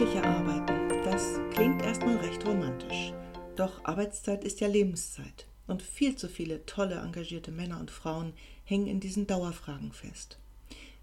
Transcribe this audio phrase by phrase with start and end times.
[0.00, 3.12] Glückliche Arbeiten, das klingt erstmal recht romantisch.
[3.54, 5.46] Doch Arbeitszeit ist ja Lebenszeit.
[5.66, 8.32] Und viel zu viele tolle, engagierte Männer und Frauen
[8.64, 10.38] hängen in diesen Dauerfragen fest.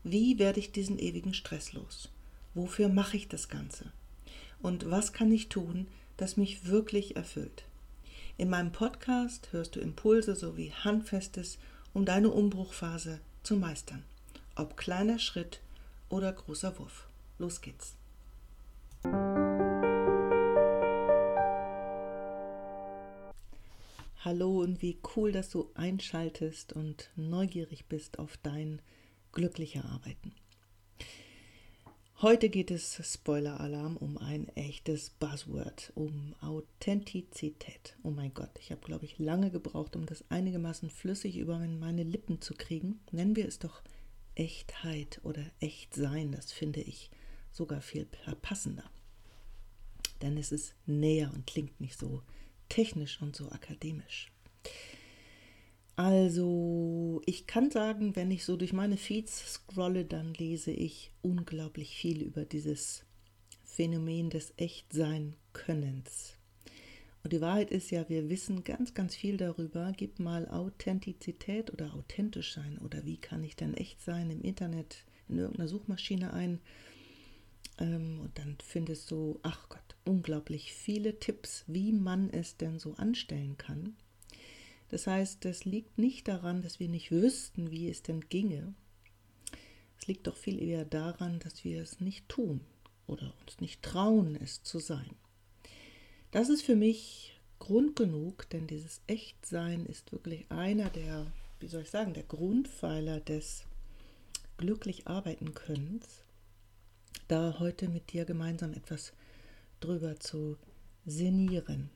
[0.04, 2.10] Wie werde ich diesen ewigen Stress los?
[2.56, 3.92] Wofür mache ich das Ganze?
[4.64, 5.86] Und was kann ich tun,
[6.18, 7.66] das mich wirklich erfüllt?
[8.36, 11.60] In meinem Podcast hörst du Impulse sowie Handfestes,
[11.94, 14.04] um deine Umbruchphase zu meistern.
[14.56, 15.60] Ob kleiner Schritt
[16.10, 17.08] oder großer Wurf.
[17.38, 17.97] Los geht's.
[24.28, 28.82] Hallo und wie cool, dass du einschaltest und neugierig bist auf dein
[29.32, 30.34] glücklicher Arbeiten.
[32.22, 37.96] Heute geht es, Spoiler-Alarm, um ein echtes Buzzword, um Authentizität.
[38.04, 42.04] Oh mein Gott, ich habe, glaube ich, lange gebraucht, um das einigermaßen flüssig über meine
[42.04, 43.00] Lippen zu kriegen.
[43.14, 43.82] Nennen wir es doch
[44.36, 47.12] Echtheit oder Echtsein, das finde ich
[47.54, 48.06] sogar viel
[48.42, 48.92] passender.
[50.22, 52.24] Denn es ist näher und klingt nicht so
[52.70, 54.32] technisch und so akademisch.
[55.96, 61.96] Also, ich kann sagen, wenn ich so durch meine Feeds scrolle, dann lese ich unglaublich
[61.96, 63.04] viel über dieses
[63.64, 66.38] Phänomen des Echtsein-Könnens.
[67.24, 69.92] Und die Wahrheit ist ja, wir wissen ganz, ganz viel darüber.
[69.98, 75.04] Gib mal Authentizität oder authentisch sein oder wie kann ich denn echt sein im Internet,
[75.28, 76.62] in irgendeiner Suchmaschine ein.
[77.80, 82.94] Ähm, und dann findest du, ach Gott, unglaublich viele Tipps, wie man es denn so
[82.96, 83.96] anstellen kann.
[84.90, 88.74] Das heißt, es liegt nicht daran, dass wir nicht wüssten, wie es denn ginge.
[90.00, 92.62] Es liegt doch viel eher daran, dass wir es nicht tun
[93.06, 95.10] oder uns nicht trauen, es zu sein.
[96.32, 101.82] Das ist für mich Grund genug, denn dieses Echtsein ist wirklich einer der, wie soll
[101.82, 103.66] ich sagen, der Grundpfeiler des
[104.58, 106.24] glücklich arbeiten Könnens
[107.28, 109.14] da heute mit dir gemeinsam etwas
[109.80, 110.58] drüber zu
[111.06, 111.90] sinnieren.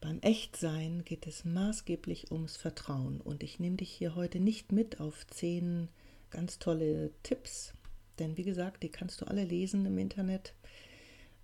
[0.00, 4.98] Beim Echtsein geht es maßgeblich ums Vertrauen und ich nehme dich hier heute nicht mit
[4.98, 5.88] auf zehn
[6.30, 7.74] ganz tolle Tipps,
[8.18, 10.54] denn wie gesagt, die kannst du alle lesen im Internet.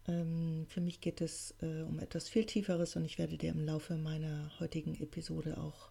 [0.08, 3.64] Ähm, für mich geht es äh, um etwas viel Tieferes und ich werde dir im
[3.64, 5.90] Laufe meiner heutigen Episode auch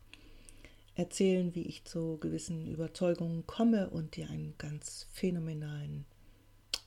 [0.95, 6.05] erzählen, wie ich zu gewissen Überzeugungen komme und dir einen ganz phänomenalen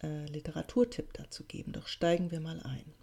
[0.03, 1.73] äh, Literaturtipp dazu geben.
[1.73, 2.95] Doch steigen wir mal ein.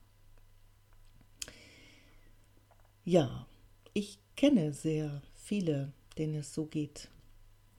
[3.04, 3.48] Ja,
[3.94, 7.10] ich kenne sehr viele, denen es so geht,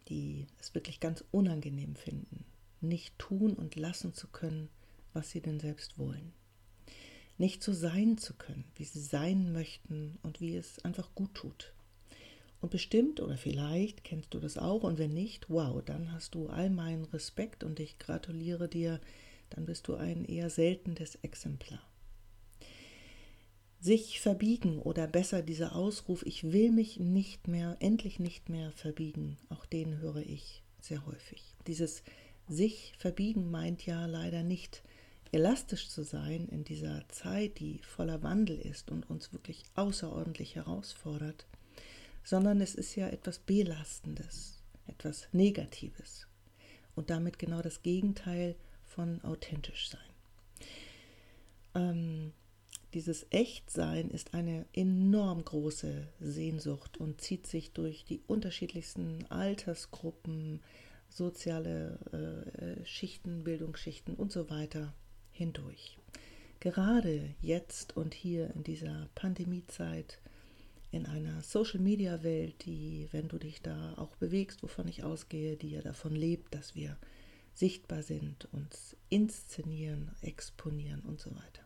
[0.09, 2.45] die es wirklich ganz unangenehm finden,
[2.81, 4.69] nicht tun und lassen zu können,
[5.13, 6.33] was sie denn selbst wollen.
[7.39, 11.75] Nicht so sein zu können, wie sie sein möchten und wie es einfach gut tut.
[12.61, 16.49] Und bestimmt oder vielleicht kennst du das auch und wenn nicht, wow, dann hast du
[16.49, 19.01] all meinen Respekt und ich gratuliere dir,
[19.51, 21.83] dann bist du ein eher seltenes Exemplar.
[23.79, 29.37] Sich verbiegen oder besser dieser Ausruf, ich will mich nicht mehr, endlich nicht mehr verbiegen,
[29.49, 31.55] auch den höre ich sehr häufig.
[31.67, 32.03] Dieses
[32.49, 34.83] sich verbiegen meint ja leider nicht
[35.33, 41.47] elastisch zu sein in dieser Zeit, die voller Wandel ist und uns wirklich außerordentlich herausfordert,
[42.27, 46.27] sondern es ist ja etwas Belastendes, etwas Negatives
[46.97, 50.01] und damit genau das Gegenteil von authentisch sein.
[51.77, 52.33] Ähm,
[52.95, 60.61] dieses Echtsein ist eine enorm große Sehnsucht und zieht sich durch die unterschiedlichsten Altersgruppen,
[61.09, 64.93] soziale äh, Schichten, Bildungsschichten und so weiter
[65.31, 65.97] hindurch.
[66.59, 70.19] Gerade jetzt und hier in dieser Pandemiezeit
[70.91, 75.83] in einer Social-Media-Welt, die, wenn du dich da auch bewegst, wovon ich ausgehe, die ja
[75.83, 76.97] davon lebt, dass wir
[77.55, 81.63] sichtbar sind, uns inszenieren, exponieren und so weiter.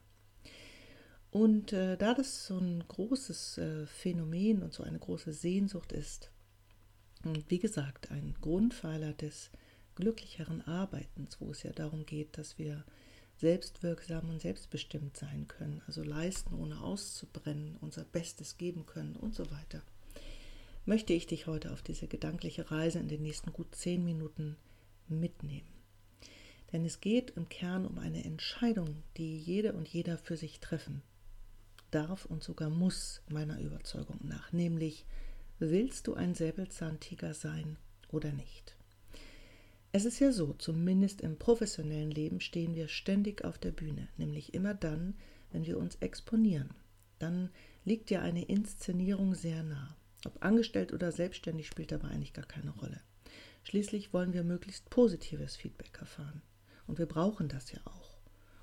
[1.31, 6.31] Und äh, da das so ein großes äh, Phänomen und so eine große Sehnsucht ist,
[7.22, 9.50] und wie gesagt, ein Grundpfeiler des
[9.94, 12.84] glücklicheren Arbeitens, wo es ja darum geht, dass wir
[13.40, 19.50] selbstwirksam und selbstbestimmt sein können, also leisten, ohne auszubrennen, unser Bestes geben können und so
[19.50, 19.82] weiter,
[20.84, 24.56] möchte ich dich heute auf diese gedankliche Reise in den nächsten gut zehn Minuten
[25.08, 25.69] mitnehmen.
[26.72, 31.02] Denn es geht im Kern um eine Entscheidung, die jede und jeder für sich treffen
[31.90, 35.04] darf und sogar muss, meiner Überzeugung nach, nämlich
[35.58, 37.76] willst du ein Säbelzahntiger sein
[38.08, 38.76] oder nicht?
[39.92, 44.54] Es ist ja so, zumindest im professionellen Leben stehen wir ständig auf der Bühne, nämlich
[44.54, 45.14] immer dann,
[45.50, 46.70] wenn wir uns exponieren.
[47.19, 47.50] Dann
[47.84, 49.96] liegt ja eine Inszenierung sehr nah.
[50.25, 53.00] Ob angestellt oder selbstständig spielt dabei eigentlich gar keine Rolle.
[53.64, 56.42] Schließlich wollen wir möglichst positives Feedback erfahren.
[56.87, 58.20] Und wir brauchen das ja auch.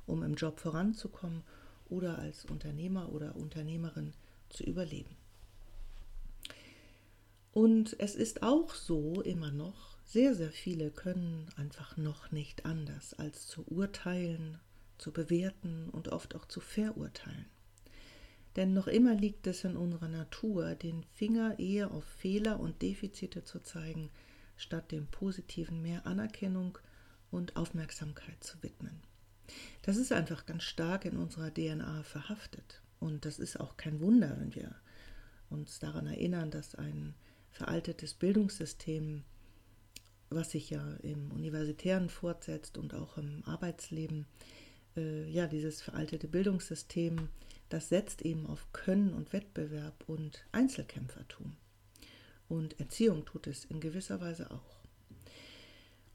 [0.07, 1.43] um im Job voranzukommen
[1.89, 4.13] oder als Unternehmer oder Unternehmerin
[4.49, 5.15] zu überleben.
[7.51, 13.13] Und es ist auch so immer noch, sehr, sehr viele können einfach noch nicht anders,
[13.13, 14.57] als zu urteilen,
[14.97, 17.45] zu bewerten und oft auch zu verurteilen.
[18.55, 23.43] Denn noch immer liegt es in unserer Natur, den Finger eher auf Fehler und Defizite
[23.43, 24.09] zu zeigen,
[24.55, 26.77] statt dem Positiven mehr Anerkennung
[27.29, 29.01] und Aufmerksamkeit zu widmen.
[29.81, 32.81] Das ist einfach ganz stark in unserer DNA verhaftet.
[32.99, 34.73] Und das ist auch kein Wunder, wenn wir
[35.49, 37.13] uns daran erinnern, dass ein
[37.51, 39.23] veraltetes Bildungssystem,
[40.29, 44.25] was sich ja im Universitären fortsetzt und auch im Arbeitsleben,
[44.95, 47.29] äh, ja, dieses veraltete Bildungssystem
[47.69, 51.57] das setzt eben auf Können und Wettbewerb und Einzelkämpfertum.
[52.47, 54.77] Und Erziehung tut es in gewisser Weise auch.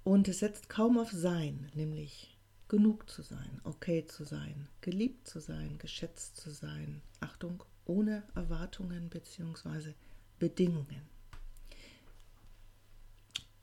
[0.02, 2.38] Und es setzt kaum auf Sein, nämlich
[2.68, 7.02] genug zu sein, okay zu sein, geliebt zu sein, geschätzt zu sein.
[7.20, 9.92] Achtung, ohne Erwartungen bzw.
[10.38, 11.11] Bedingungen.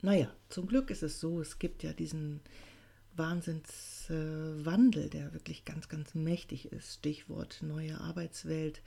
[0.02, 2.40] Naja, zum Glück ist es so, es gibt ja diesen
[3.16, 6.96] Wahnsinnswandel, äh, der wirklich ganz, ganz mächtig ist.
[6.96, 8.82] Stichwort neue Arbeitswelt.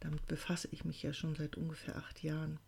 [0.00, 2.58] Damit befasse ich mich ja schon seit ungefähr acht Jahren.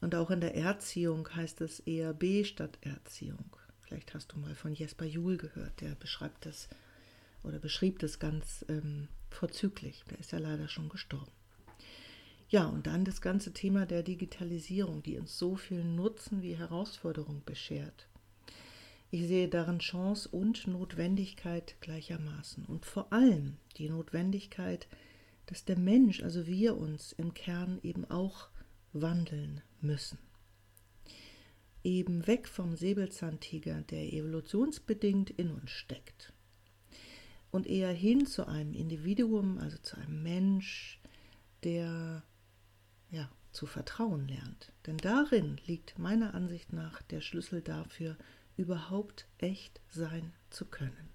[0.00, 3.56] Und auch in der Erziehung heißt es eher B statt Erziehung.
[3.80, 6.68] Vielleicht hast du mal von Jesper Juhl gehört, der beschreibt das
[7.42, 10.04] oder beschrieb das ganz ähm, vorzüglich.
[10.10, 11.35] Der ist ja leider schon gestorben.
[12.48, 17.42] Ja, und dann das ganze Thema der Digitalisierung, die uns so viel Nutzen wie Herausforderung
[17.44, 18.08] beschert.
[19.10, 22.64] Ich sehe darin Chance und Notwendigkeit gleichermaßen.
[22.66, 24.86] Und vor allem die Notwendigkeit,
[25.46, 28.48] dass der Mensch, also wir uns im Kern eben auch
[28.92, 30.18] wandeln müssen.
[31.82, 36.32] Eben weg vom Säbelzahntiger, der evolutionsbedingt in uns steckt.
[37.50, 41.00] Und eher hin zu einem Individuum, also zu einem Mensch,
[41.62, 42.24] der
[43.10, 44.72] ja, zu vertrauen lernt.
[44.86, 48.16] Denn darin liegt meiner Ansicht nach der Schlüssel dafür,
[48.56, 51.10] überhaupt echt sein zu können.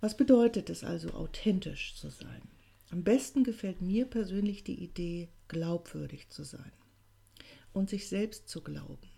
[0.00, 2.42] Was bedeutet es also, authentisch zu sein?
[2.90, 6.72] Am besten gefällt mir persönlich die Idee, glaubwürdig zu sein
[7.72, 9.08] und sich selbst zu glauben.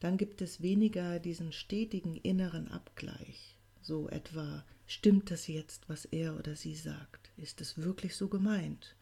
[0.00, 6.36] Dann gibt es weniger diesen stetigen inneren Abgleich, so etwa, stimmt das jetzt, was er
[6.36, 7.30] oder sie sagt?
[7.36, 8.94] Ist es wirklich so gemeint?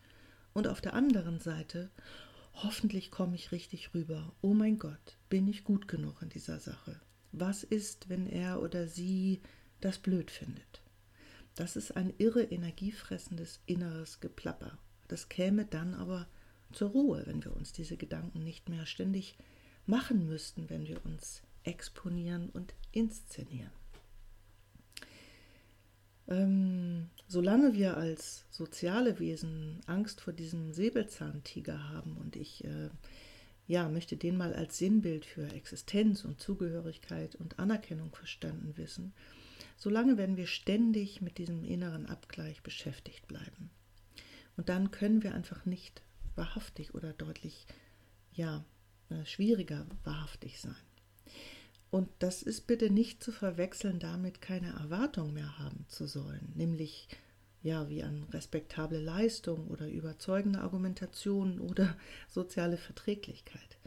[0.56, 1.90] Und auf der anderen Seite,
[2.62, 4.32] Hoffentlich komme ich richtig rüber.
[4.40, 6.98] Oh mein Gott, bin ich gut genug in dieser Sache?
[7.32, 9.42] Was ist, wenn er oder sie
[9.82, 10.80] das blöd findet?
[11.54, 14.78] Das ist ein irre energiefressendes inneres Geplapper.
[15.06, 16.26] Das käme dann aber
[16.72, 19.36] zur Ruhe, wenn wir uns diese Gedanken nicht mehr ständig
[19.84, 23.72] machen müssten, wenn wir uns exponieren und inszenieren.
[26.28, 32.90] Ähm, solange wir als soziale Wesen Angst vor diesem Säbelzahntiger haben und ich äh,
[33.68, 39.12] ja, möchte den mal als Sinnbild für Existenz und Zugehörigkeit und Anerkennung verstanden wissen,
[39.76, 43.70] solange werden wir ständig mit diesem inneren Abgleich beschäftigt bleiben.
[44.56, 46.02] Und dann können wir einfach nicht
[46.34, 47.66] wahrhaftig oder deutlich,
[48.32, 48.64] ja,
[49.10, 50.76] äh, schwieriger wahrhaftig sein.
[51.90, 57.08] Und das ist bitte nicht zu verwechseln damit, keine Erwartung mehr haben zu sollen, nämlich
[57.62, 61.96] ja, wie an respektable Leistung oder überzeugende Argumentation oder
[62.28, 63.78] soziale Verträglichkeit.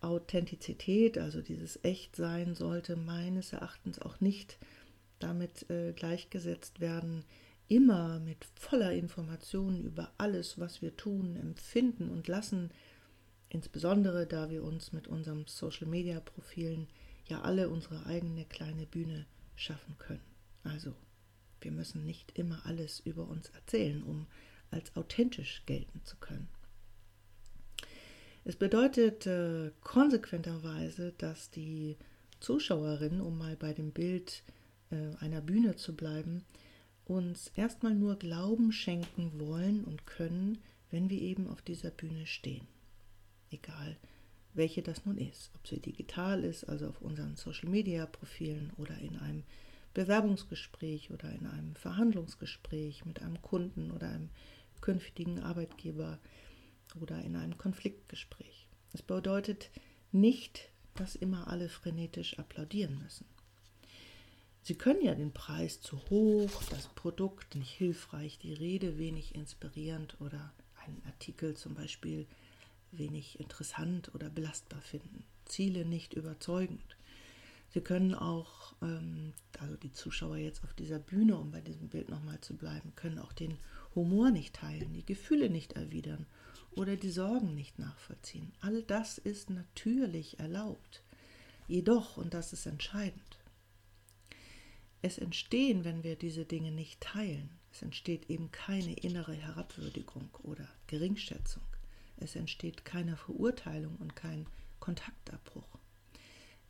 [0.00, 4.58] Authentizität, also dieses Echtsein, sollte meines Erachtens auch nicht
[5.18, 7.24] damit äh, gleichgesetzt werden,
[7.66, 12.70] immer mit voller Information über alles, was wir tun, empfinden und lassen,
[13.48, 16.86] insbesondere da wir uns mit unseren Social-Media-Profilen
[17.28, 20.24] ja alle unsere eigene kleine Bühne schaffen können.
[20.62, 20.94] Also,
[21.60, 24.26] wir müssen nicht immer alles über uns erzählen, um
[24.70, 26.48] als authentisch gelten zu können.
[28.44, 31.96] Es bedeutet äh, konsequenterweise, dass die
[32.40, 34.42] Zuschauerinnen, um mal bei dem Bild
[34.90, 36.44] äh, einer Bühne zu bleiben,
[37.04, 40.58] uns erstmal nur Glauben schenken wollen und können,
[40.90, 42.66] wenn wir eben auf dieser Bühne stehen.
[43.50, 43.96] Egal,
[44.58, 49.44] welche das nun ist, ob sie digital ist, also auf unseren Social-Media-Profilen oder in einem
[49.94, 54.28] Bewerbungsgespräch oder in einem Verhandlungsgespräch mit einem Kunden oder einem
[54.82, 56.18] künftigen Arbeitgeber
[57.00, 58.66] oder in einem Konfliktgespräch.
[58.92, 59.70] Es bedeutet
[60.12, 63.26] nicht, dass immer alle frenetisch applaudieren müssen.
[64.62, 70.20] Sie können ja den Preis zu hoch, das Produkt nicht hilfreich, die Rede wenig inspirierend
[70.20, 70.52] oder
[70.84, 72.26] einen Artikel zum Beispiel
[72.92, 76.96] wenig interessant oder belastbar finden, Ziele nicht überzeugend.
[77.70, 82.08] Sie können auch, ähm, also die Zuschauer jetzt auf dieser Bühne, um bei diesem Bild
[82.08, 83.58] nochmal zu bleiben, können auch den
[83.94, 86.26] Humor nicht teilen, die Gefühle nicht erwidern
[86.72, 88.52] oder die Sorgen nicht nachvollziehen.
[88.60, 91.02] All das ist natürlich erlaubt.
[91.66, 93.38] Jedoch, und das ist entscheidend,
[95.02, 100.68] es entstehen, wenn wir diese Dinge nicht teilen, es entsteht eben keine innere Herabwürdigung oder
[100.86, 101.62] Geringschätzung.
[102.20, 104.46] Es entsteht keine Verurteilung und kein
[104.80, 105.78] Kontaktabbruch.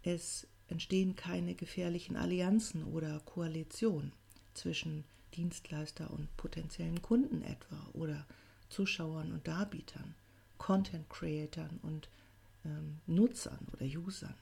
[0.02, 4.12] Es entstehen keine gefährlichen Allianzen oder Koalitionen
[4.54, 8.26] zwischen Dienstleister und potenziellen Kunden etwa oder
[8.68, 10.14] Zuschauern und Darbietern,
[10.58, 12.08] Content Creatern und
[12.64, 14.34] ähm, Nutzern oder Usern,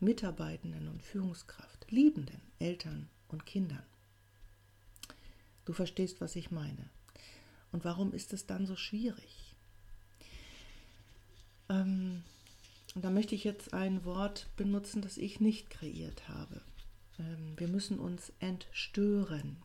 [0.00, 3.84] Mitarbeitenden und Führungskraft, Liebenden, Eltern und Kindern.
[5.64, 6.90] Du verstehst, was ich meine.
[7.72, 9.39] Und warum ist es dann so schwierig?
[11.70, 12.22] Ähm,
[12.94, 16.60] und da möchte ich jetzt ein Wort benutzen, das ich nicht kreiert habe.
[17.18, 19.56] Ähm, wir müssen uns entstören.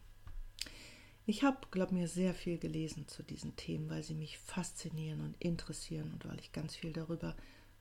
[1.26, 5.36] Ich habe, glaube mir, sehr viel gelesen zu diesen Themen, weil sie mich faszinieren und
[5.40, 7.36] interessieren und weil ich ganz viel darüber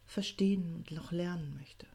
[0.07, 1.87] verstehen und noch lernen möchte.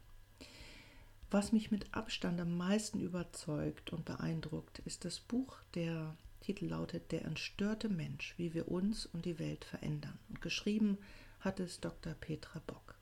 [1.32, 7.10] Was mich mit Abstand am meisten überzeugt und beeindruckt, ist das Buch, der Titel lautet
[7.12, 10.18] Der entstörte Mensch, wie wir uns und die Welt verändern.
[10.28, 10.98] Und geschrieben
[11.40, 12.14] hat es Dr.
[12.14, 13.00] Petra Bock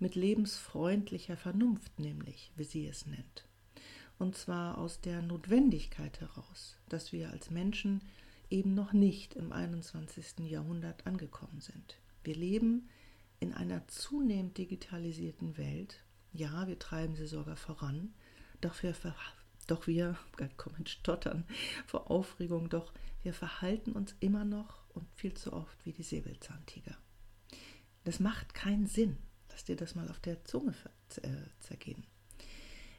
[0.00, 3.46] mit lebensfreundlicher Vernunft nämlich, wie sie es nennt.
[4.18, 8.00] Und zwar aus der Notwendigkeit heraus, dass wir als Menschen
[8.48, 10.40] eben noch nicht im 21.
[10.50, 11.98] Jahrhundert angekommen sind.
[12.24, 12.88] Wir leben
[13.38, 16.02] in einer zunehmend digitalisierten Welt.
[16.32, 18.14] Ja, wir treiben sie sogar voran,
[18.60, 18.94] doch wir,
[19.66, 21.44] doch wir, Gott, komm ins Stottern
[21.86, 22.92] vor Aufregung, doch
[23.22, 26.96] wir verhalten uns immer noch und viel zu oft wie die Säbelzahntiger.
[28.04, 29.16] Das macht keinen Sinn.
[29.50, 30.74] Lass dir das mal auf der Zunge
[31.22, 31.30] äh,
[31.60, 32.04] zergehen.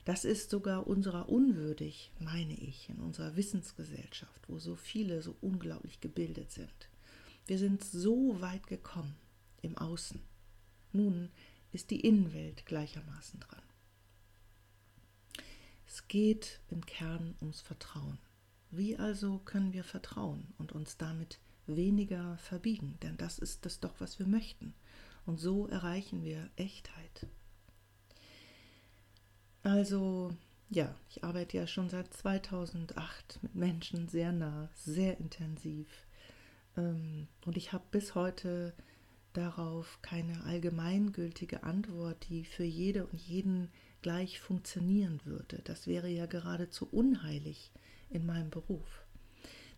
[0.06, 6.02] Das ist sogar unserer unwürdig, meine ich, in unserer Wissensgesellschaft, wo so viele so unglaublich
[6.02, 6.90] gebildet sind.
[7.46, 9.16] Wir sind so weit gekommen
[9.62, 10.22] im Außen.
[10.92, 11.30] Nun
[11.72, 13.62] ist die Innenwelt gleichermaßen dran.
[15.88, 18.18] Es geht im Kern ums Vertrauen.
[18.72, 22.98] Wie also können wir vertrauen und uns damit weniger verbiegen?
[23.04, 24.74] Denn das ist das doch, was wir möchten.
[25.26, 27.28] Und so erreichen wir Echtheit.
[29.64, 30.32] Also
[30.70, 35.88] ja, ich arbeite ja schon seit 2008 mit Menschen sehr nah, sehr intensiv.
[36.78, 38.74] Ähm, und ich habe bis heute
[39.34, 43.70] darauf keine allgemeingültige Antwort, die für jede und jeden
[44.02, 45.62] gleich funktionieren würde.
[45.66, 47.72] Das wäre ja geradezu unheilig
[48.10, 49.06] in meinem Beruf.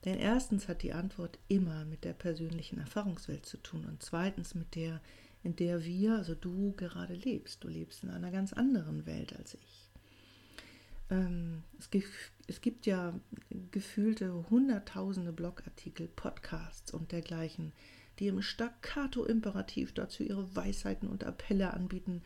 [0.05, 4.75] Denn erstens hat die Antwort immer mit der persönlichen Erfahrungswelt zu tun und zweitens mit
[4.75, 5.01] der
[5.43, 7.63] in der wir, also du gerade lebst.
[7.63, 9.89] Du lebst in einer ganz anderen Welt als ich.
[11.09, 11.63] Ähm,
[12.47, 13.13] es, gibt, ja
[13.71, 17.73] gefühlte hunderttausende Blogartikel, Podcasts und dergleichen,
[18.19, 22.21] die im Staccato-Imperativ dazu ihre Weisheiten und Appelle anbieten.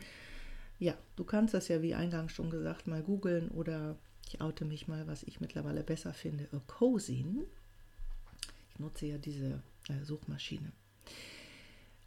[0.78, 3.96] Ja, du kannst das ja, wie eingangs schon gesagt, mal googeln oder
[4.28, 7.44] ich oute mich mal, was ich mittlerweile besser finde, Cosin.
[8.70, 10.70] Ich nutze ja diese äh, Suchmaschine.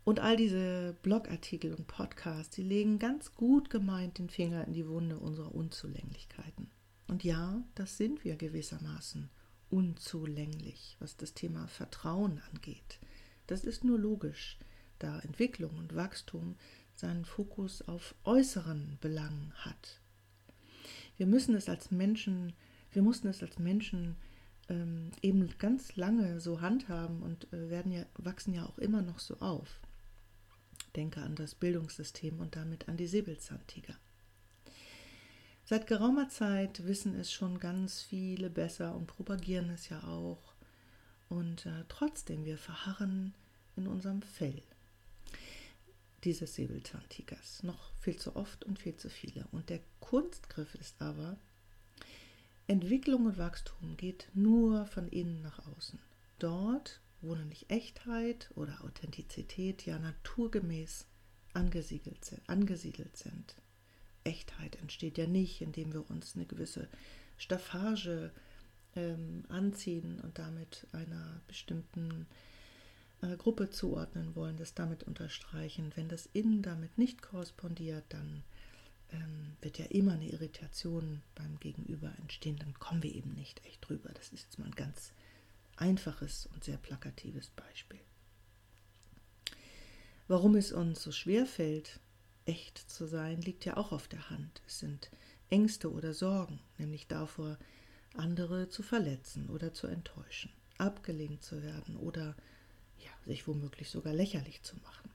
[0.03, 4.87] Und all diese Blogartikel und Podcasts, die legen ganz gut gemeint den Finger in die
[4.87, 6.71] Wunde unserer Unzulänglichkeiten.
[7.07, 9.29] Und ja, das sind wir gewissermaßen
[9.69, 12.99] unzulänglich, was das Thema Vertrauen angeht.
[13.47, 14.57] Das ist nur logisch,
[14.99, 16.55] da Entwicklung und Wachstum
[16.95, 19.99] seinen Fokus auf äußeren Belangen hat.
[21.17, 22.53] Wir müssen es als Menschen,
[22.91, 24.15] wir mussten es als Menschen
[24.69, 29.19] ähm, eben ganz lange so handhaben und äh, werden ja, wachsen ja auch immer noch
[29.19, 29.79] so auf.
[30.95, 33.95] Denke an das Bildungssystem und damit an die Säbelzahntiger.
[35.65, 40.53] Seit geraumer Zeit wissen es schon ganz viele besser und propagieren es ja auch.
[41.29, 43.33] Und äh, trotzdem, wir verharren
[43.77, 44.61] in unserem Fell
[46.23, 47.63] dieses Säbelzahntigers.
[47.63, 49.47] Noch viel zu oft und viel zu viele.
[49.51, 51.37] Und der Kunstgriff ist aber,
[52.67, 55.99] Entwicklung und Wachstum geht nur von innen nach außen.
[56.39, 61.05] Dort, wo nämlich Echtheit oder Authentizität ja naturgemäß
[61.53, 63.55] angesiedelt sind, angesiedelt sind.
[64.23, 66.87] Echtheit entsteht ja nicht, indem wir uns eine gewisse
[67.37, 68.31] Staffage
[68.95, 72.27] ähm, anziehen und damit einer bestimmten
[73.21, 75.91] äh, Gruppe zuordnen wollen, das damit unterstreichen.
[75.95, 78.43] Wenn das Innen damit nicht korrespondiert, dann
[79.11, 83.87] ähm, wird ja immer eine Irritation beim Gegenüber entstehen, dann kommen wir eben nicht echt
[83.87, 84.09] drüber.
[84.13, 85.11] Das ist jetzt mal ein ganz
[85.81, 87.99] einfaches und sehr plakatives Beispiel.
[90.27, 91.99] Warum es uns so schwer fällt,
[92.45, 94.61] echt zu sein, liegt ja auch auf der Hand.
[94.65, 95.11] Es sind
[95.49, 97.57] Ängste oder Sorgen, nämlich davor,
[98.13, 102.35] andere zu verletzen oder zu enttäuschen, abgelehnt zu werden oder
[102.97, 105.11] ja, sich womöglich sogar lächerlich zu machen,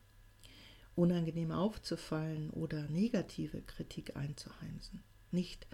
[0.94, 5.66] unangenehm aufzufallen oder negative Kritik einzuheimsen, nicht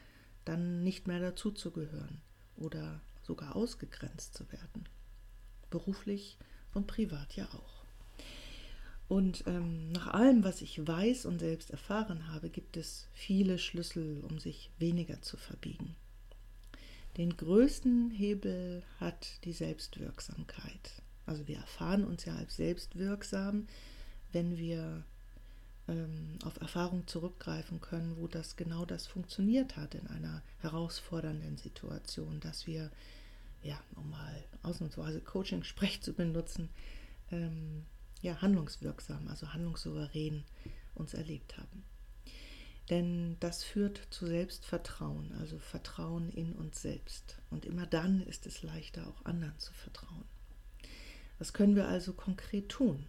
[0.45, 2.21] dann nicht mehr dazuzugehören
[2.57, 4.89] oder sogar ausgegrenzt zu werden,
[5.71, 6.39] beruflich
[6.75, 7.83] und privat ja auch.
[9.09, 14.25] Und ähm, nach allem, was ich weiß und selbst erfahren habe, gibt es viele Schlüssel,
[14.25, 15.97] um sich weniger zu verbiegen.
[17.19, 21.03] Den größten Hebel hat die Selbstwirksamkeit.
[21.27, 23.67] Also wir erfahren uns ja als selbstwirksam,
[24.33, 25.05] wenn wir
[25.89, 32.41] ähm, auf Erfahrung zurückgreifen können, wo das genau das funktioniert hat in einer herausfordernden Situation,
[32.41, 32.91] dass wir,
[33.63, 36.69] ja, um mal ausnahmsweise Coaching-Sprech zu benutzen,
[37.31, 37.85] ähm,
[38.21, 40.45] ja, handlungswirksam, also handlungssouverän
[40.95, 41.85] uns erlebt haben.
[42.91, 47.39] Denn das führt zu Selbstvertrauen, also Vertrauen in uns selbst.
[47.51, 50.25] Und immer dann ist es leichter, auch anderen zu vertrauen.
[51.39, 53.07] Was können wir also konkret tun?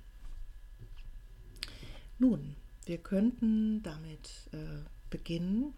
[2.17, 2.55] Nun,
[2.87, 5.73] wir könnten damit äh, beginnen,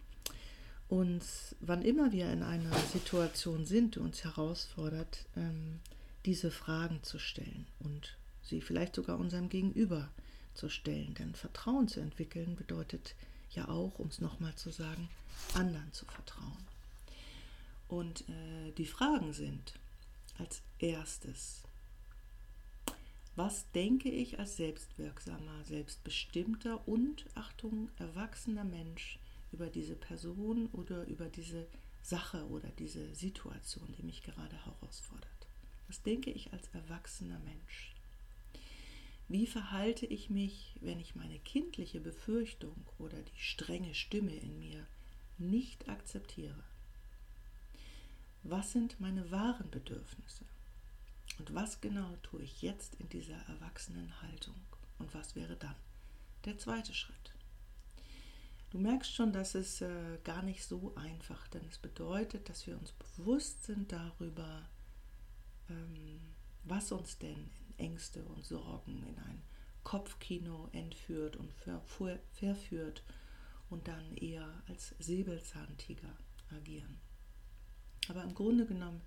[0.88, 5.80] uns, wann immer wir in einer Situation sind, die uns herausfordert, ähm,
[6.26, 10.10] diese Fragen zu stellen und sie vielleicht sogar unserem Gegenüber
[10.54, 11.14] zu stellen.
[11.16, 13.16] Denn Vertrauen zu entwickeln bedeutet
[13.52, 15.10] ja auch, um es nochmal zu sagen,
[15.54, 16.66] anderen zu vertrauen.
[17.88, 19.74] Und äh, die Fragen sind
[20.38, 21.64] als erstes,
[23.36, 29.20] was denke ich als selbstwirksamer, selbstbestimmter und, Achtung, erwachsener Mensch
[29.52, 31.68] über diese Person oder über diese
[32.02, 35.48] Sache oder diese Situation, die mich gerade herausfordert?
[35.88, 37.94] Was denke ich als erwachsener Mensch?
[39.28, 44.86] Wie verhalte ich mich, wenn ich meine kindliche Befürchtung oder die strenge Stimme in mir
[45.38, 46.64] nicht akzeptiere?
[48.44, 50.46] Was sind meine wahren Bedürfnisse?
[51.38, 54.56] Und was genau tue ich jetzt in dieser erwachsenen Haltung?
[54.98, 55.76] Und was wäre dann
[56.46, 57.34] der zweite Schritt?
[58.70, 62.78] Du merkst schon, dass es äh, gar nicht so einfach, denn es bedeutet, dass wir
[62.78, 64.68] uns bewusst sind darüber,
[65.70, 66.20] ähm,
[66.64, 69.42] was uns denn Ängste und Sorgen in ein
[69.84, 73.04] Kopfkino entführt und verführt
[73.70, 76.18] und dann eher als Säbelzahntiger
[76.50, 77.00] agieren.
[78.10, 79.02] Aber im Grunde genommen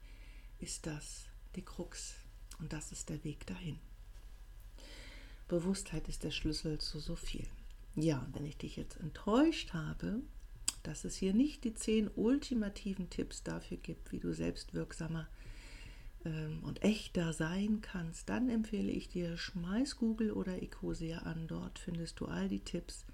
[0.61, 2.15] ist das die Krux
[2.59, 3.79] und das ist der Weg dahin.
[5.49, 7.47] Bewusstheit ist der Schlüssel zu so viel.
[7.95, 10.21] Ja, wenn ich dich jetzt enttäuscht habe,
[10.83, 15.27] dass es hier nicht die zehn ultimativen Tipps dafür gibt, wie du selbstwirksamer
[16.25, 21.49] ähm, und echter sein kannst, dann empfehle ich dir, schmeiß Google oder Ecosia an.
[21.49, 23.05] Dort findest du all die Tipps.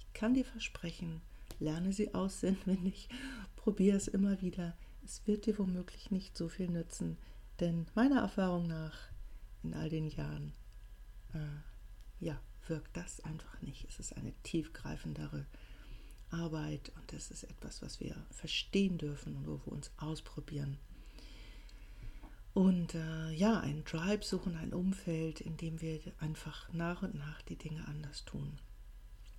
[0.00, 1.20] Ich kann dir versprechen,
[1.60, 3.08] lerne sie auswendig,
[3.56, 4.76] probiere es immer wieder.
[5.04, 7.16] Es wird dir womöglich nicht so viel nützen,
[7.60, 8.96] denn meiner Erfahrung nach
[9.62, 10.52] in all den Jahren,
[11.34, 13.86] äh, ja, wirkt das einfach nicht.
[13.88, 15.46] Es ist eine tiefgreifendere
[16.30, 20.78] Arbeit und es ist etwas, was wir verstehen dürfen und wo wir uns ausprobieren
[22.56, 27.42] und äh, ja, ein Tribe suchen, ein Umfeld, in dem wir einfach nach und nach
[27.42, 28.58] die Dinge anders tun.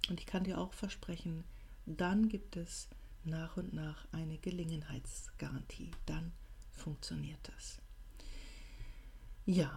[0.08, 1.44] Und ich kann dir auch versprechen,
[1.88, 2.88] dann gibt es
[3.24, 5.90] nach und nach eine Gelegenheitsgarantie.
[6.06, 6.32] Dann
[6.74, 7.80] funktioniert das.
[9.50, 9.72] Ja,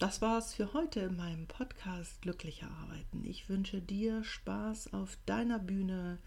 [0.00, 3.24] das war's für heute in meinem Podcast Glücklicher Arbeiten.
[3.24, 6.18] Ich wünsche dir Spaß auf deiner Bühne,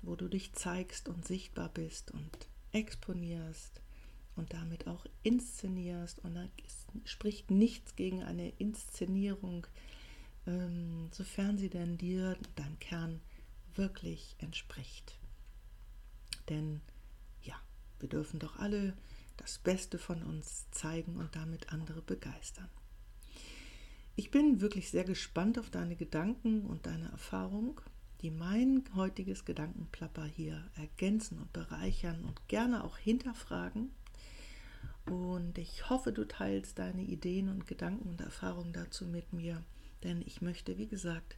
[0.00, 2.30] wo du dich zeigst und sichtbar bist und
[2.72, 3.82] exponierst
[4.34, 6.24] und damit auch inszenierst.
[6.24, 6.48] Und da
[7.04, 9.66] spricht nichts gegen eine Inszenierung,
[10.46, 13.20] ähm, sofern sie denn dir, deinem Kern,
[13.74, 15.18] wirklich entspricht.
[16.48, 16.80] Denn
[17.42, 17.56] ja,
[18.00, 18.94] wir dürfen doch alle
[19.42, 22.68] das Beste von uns zeigen und damit andere begeistern.
[24.14, 27.80] Ich bin wirklich sehr gespannt auf deine Gedanken und deine Erfahrung,
[28.20, 33.90] die mein heutiges Gedankenplapper hier ergänzen und bereichern und gerne auch hinterfragen.
[35.06, 39.64] Und ich hoffe, du teilst deine Ideen und Gedanken und Erfahrungen dazu mit mir,
[40.04, 41.36] denn ich möchte, wie gesagt,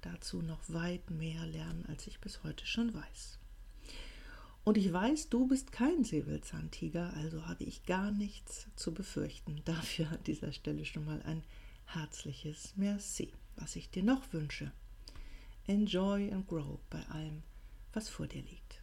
[0.00, 3.37] dazu noch weit mehr lernen, als ich bis heute schon weiß.
[4.68, 9.62] Und ich weiß, du bist kein Säbelzahntiger, also habe ich gar nichts zu befürchten.
[9.64, 11.42] Dafür an dieser Stelle schon mal ein
[11.86, 13.32] herzliches Merci.
[13.56, 14.70] Was ich dir noch wünsche,
[15.66, 17.42] enjoy and grow bei allem,
[17.94, 18.82] was vor dir liegt.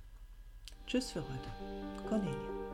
[0.87, 1.51] Tschüss für heute.
[2.09, 2.64] Cornelia.